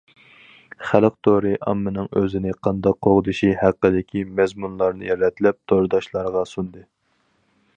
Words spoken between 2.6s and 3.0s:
قانداق